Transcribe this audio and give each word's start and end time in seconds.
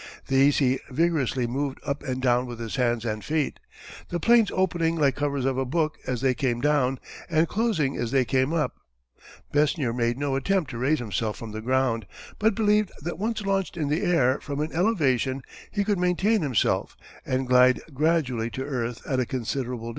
These 0.29 0.57
he 0.57 0.79
vigorously 0.89 1.45
moved 1.45 1.79
up 1.85 2.01
and 2.01 2.19
down 2.23 2.47
with 2.47 2.57
his 2.59 2.75
hands 2.77 3.05
and 3.05 3.23
feet, 3.23 3.59
the 4.09 4.19
planes 4.19 4.49
opening 4.51 4.95
like 4.95 5.15
covers 5.15 5.45
of 5.45 5.59
a 5.59 5.63
book 5.65 5.99
as 6.07 6.21
they 6.21 6.33
came 6.33 6.59
down, 6.59 6.99
and 7.29 7.47
closing 7.47 7.97
as 7.97 8.09
they 8.09 8.25
came 8.25 8.51
up. 8.51 8.79
Besnier 9.53 9.93
made 9.93 10.17
no 10.17 10.35
attempt 10.35 10.71
to 10.71 10.79
raise 10.79 10.97
himself 10.97 11.37
from 11.37 11.51
the 11.51 11.61
ground, 11.61 12.07
but 12.39 12.55
believed 12.55 12.91
that 13.03 13.19
once 13.19 13.43
launched 13.45 13.77
in 13.77 13.89
the 13.89 14.01
air 14.01 14.39
from 14.41 14.59
an 14.59 14.71
elevation 14.73 15.43
he 15.69 15.83
could 15.83 15.99
maintain 15.99 16.41
himself, 16.41 16.97
and 17.23 17.45
glide 17.47 17.79
gradually 17.93 18.49
to 18.49 18.63
earth 18.65 19.05
at 19.05 19.19
a 19.19 19.25
considerable 19.27 19.83
distance. 19.83 19.89